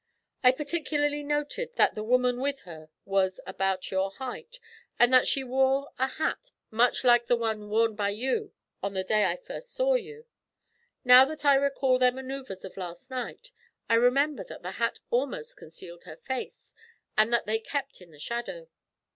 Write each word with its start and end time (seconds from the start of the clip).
I 0.43 0.51
particularly 0.51 1.21
noted 1.21 1.73
that 1.75 1.93
the 1.93 2.03
woman 2.03 2.39
with 2.39 2.61
her 2.61 2.89
was 3.05 3.37
of 3.37 3.53
about 3.53 3.91
your 3.91 4.09
height, 4.09 4.59
and 4.97 5.13
that 5.13 5.27
she 5.27 5.43
wore 5.43 5.91
a 5.99 6.07
hat 6.07 6.49
much 6.71 7.03
like 7.03 7.27
the 7.27 7.35
one 7.35 7.69
worn 7.69 7.93
by 7.95 8.09
you 8.09 8.51
on 8.81 8.95
the 8.95 9.03
day 9.03 9.25
I 9.25 9.35
first 9.35 9.73
saw 9.75 9.93
you. 9.93 10.25
Now 11.03 11.23
that 11.25 11.45
I 11.45 11.53
recall 11.53 11.99
their 11.99 12.11
manoeuvres 12.11 12.65
of 12.65 12.77
last 12.77 13.11
night, 13.11 13.51
I 13.87 13.93
remember 13.93 14.43
that 14.45 14.63
the 14.63 14.71
hat 14.71 14.97
almost 15.11 15.57
concealed 15.57 16.05
her 16.05 16.17
face, 16.17 16.73
and 17.15 17.31
that 17.31 17.45
they 17.45 17.59
kept 17.59 18.01
in 18.01 18.09
the 18.09 18.17
shadow.' 18.17 18.69